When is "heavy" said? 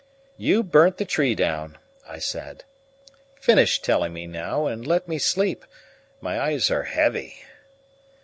6.85-7.43